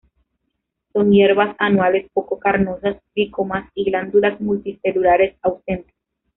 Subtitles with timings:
[0.93, 5.93] Son hierbas anuales poco carnosas, tricomas y glándulas multicelulares ausentes.